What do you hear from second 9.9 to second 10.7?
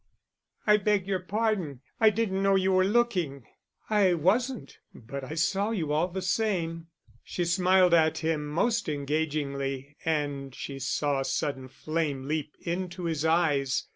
and